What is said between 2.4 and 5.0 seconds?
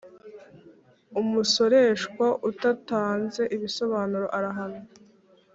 utatanze ibisobanuro arahanwa